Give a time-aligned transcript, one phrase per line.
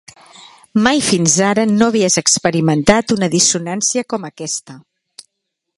[0.85, 4.79] Mai fins ara no havies experimentat una dissonància com aquesta.